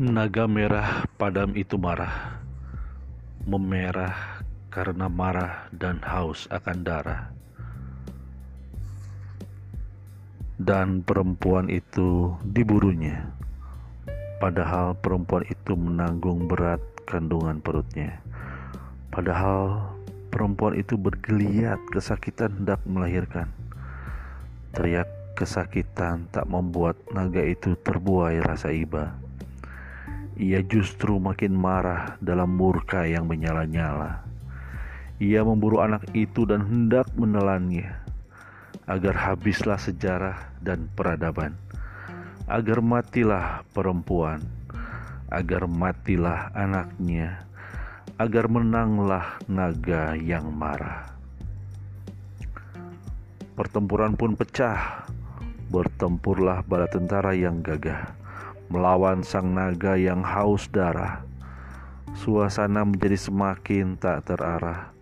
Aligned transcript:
Naga 0.00 0.48
merah 0.48 1.04
padam 1.20 1.52
itu 1.52 1.76
marah, 1.76 2.40
memerah 3.44 4.40
karena 4.72 5.12
marah 5.12 5.68
dan 5.76 6.00
haus 6.00 6.48
akan 6.48 6.80
darah. 6.80 7.28
Dan 10.56 11.04
perempuan 11.04 11.68
itu 11.68 12.32
diburunya, 12.48 13.28
padahal 14.40 14.96
perempuan 14.96 15.44
itu 15.52 15.76
menanggung 15.76 16.48
berat 16.48 16.80
kandungan 17.04 17.60
perutnya. 17.60 18.24
Padahal 19.12 19.84
perempuan 20.32 20.80
itu 20.80 20.96
bergeliat 20.96 21.76
kesakitan 21.92 22.64
hendak 22.64 22.80
melahirkan. 22.88 23.52
Teriak 24.72 25.12
kesakitan 25.36 26.24
tak 26.32 26.48
membuat 26.48 26.96
naga 27.12 27.44
itu 27.44 27.76
terbuai 27.84 28.40
rasa 28.40 28.72
iba 28.72 29.28
ia 30.40 30.64
justru 30.64 31.20
makin 31.20 31.52
marah 31.52 32.16
dalam 32.24 32.56
murka 32.56 33.04
yang 33.04 33.28
menyala-nyala. 33.28 34.24
Ia 35.20 35.44
memburu 35.44 35.84
anak 35.84 36.08
itu 36.16 36.48
dan 36.48 36.64
hendak 36.64 37.12
menelannya, 37.12 37.92
agar 38.88 39.12
habislah 39.12 39.76
sejarah 39.76 40.40
dan 40.64 40.88
peradaban, 40.96 41.52
agar 42.48 42.80
matilah 42.80 43.68
perempuan, 43.76 44.40
agar 45.28 45.68
matilah 45.68 46.48
anaknya, 46.56 47.44
agar 48.16 48.48
menanglah 48.48 49.36
naga 49.44 50.16
yang 50.16 50.48
marah. 50.56 51.04
Pertempuran 53.60 54.16
pun 54.16 54.32
pecah, 54.32 55.04
bertempurlah 55.68 56.64
bala 56.64 56.88
tentara 56.88 57.36
yang 57.36 57.60
gagah 57.60 58.19
melawan 58.70 59.26
sang 59.26 59.50
naga 59.50 59.98
yang 59.98 60.22
haus 60.22 60.70
darah. 60.70 61.26
Suasana 62.14 62.86
menjadi 62.86 63.18
semakin 63.18 63.98
tak 63.98 64.30
terarah. 64.30 64.94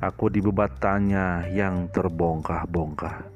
Aku 0.00 0.32
dibebatannya 0.32 1.52
yang 1.52 1.86
terbongkah-bongkah. 1.92 3.28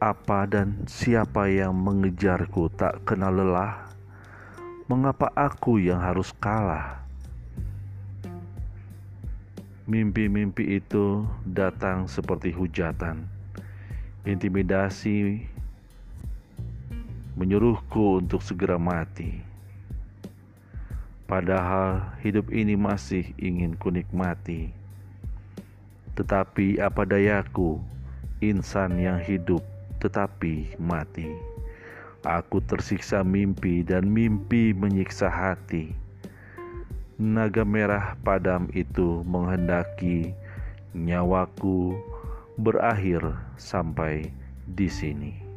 Apa 0.00 0.48
dan 0.48 0.84
siapa 0.84 1.48
yang 1.48 1.72
mengejarku 1.72 2.68
tak 2.76 3.00
kenal 3.08 3.32
lelah? 3.32 3.88
Mengapa 4.88 5.32
aku 5.32 5.80
yang 5.80 6.00
harus 6.00 6.32
kalah? 6.36 7.00
Mimpi-mimpi 9.90 10.78
itu 10.78 11.26
datang 11.42 12.06
seperti 12.06 12.54
hujatan, 12.54 13.26
intimidasi 14.22 15.50
menyuruhku 17.40 18.20
untuk 18.20 18.44
segera 18.44 18.76
mati. 18.76 19.40
Padahal 21.24 22.12
hidup 22.20 22.52
ini 22.52 22.76
masih 22.76 23.32
ingin 23.40 23.80
kunikmati. 23.80 24.76
Tetapi 26.20 26.84
apa 26.84 27.08
dayaku, 27.08 27.80
insan 28.44 29.00
yang 29.00 29.16
hidup 29.16 29.64
tetapi 30.04 30.76
mati. 30.76 31.32
Aku 32.20 32.60
tersiksa 32.60 33.24
mimpi 33.24 33.80
dan 33.80 34.12
mimpi 34.12 34.76
menyiksa 34.76 35.32
hati. 35.32 35.96
Naga 37.16 37.64
merah 37.64 38.20
padam 38.20 38.68
itu 38.76 39.24
menghendaki 39.24 40.36
nyawaku 40.92 41.96
berakhir 42.60 43.24
sampai 43.56 44.28
di 44.68 44.92
sini. 44.92 45.49